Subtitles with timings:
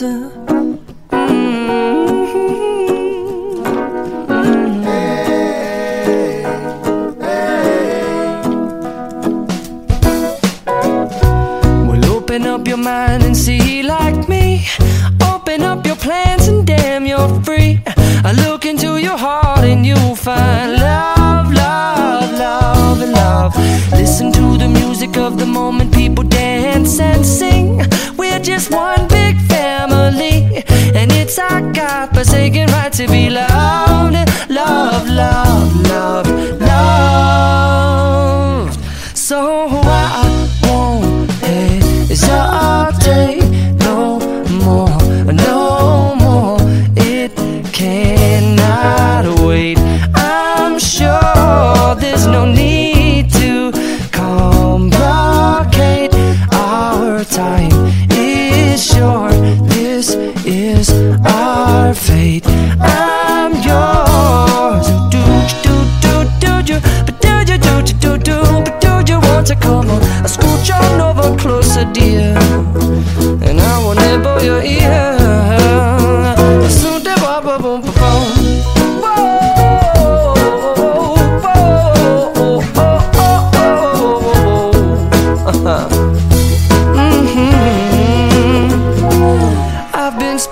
[0.00, 0.48] up
[12.68, 14.64] your mind and see like me.
[15.22, 17.82] Open up your plans and damn, you're free.
[18.24, 23.56] I look into your heart and you'll find love, love, love, love.
[23.92, 27.82] Listen to the music of the moment, people dance and sing.
[28.16, 29.47] We're just one big
[29.88, 34.14] family, and it's our God forsaken right to be loved,
[34.50, 36.27] love, love, love,
[69.48, 70.02] to come on?
[70.02, 72.36] I scooch on over closer, dear,
[73.48, 75.07] and I will nibble your ear.